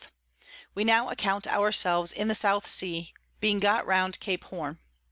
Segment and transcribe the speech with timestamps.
[0.73, 4.79] We now account our selves in the South Sea, being got round Cape Horne.